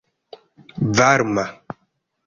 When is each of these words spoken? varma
varma 0.97 1.45